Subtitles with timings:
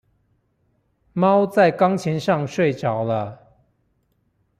[1.13, 3.39] 貓在鋼琴上睡著了